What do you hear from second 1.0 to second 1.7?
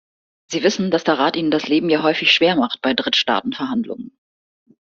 der Rat Ihnen das